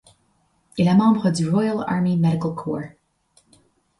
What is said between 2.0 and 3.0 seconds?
Medical Corps.